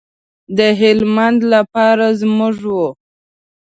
د 0.57 0.59
هلمند 0.79 1.39
لپاره 1.53 2.05
زموږ 2.21 2.57
و. 2.73 2.75